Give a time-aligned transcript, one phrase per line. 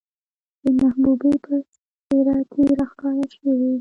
[0.63, 1.53] د محبوبې په
[2.05, 3.69] څېره کې راښکاره شوې،